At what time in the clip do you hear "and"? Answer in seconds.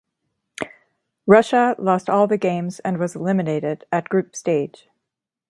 2.79-2.97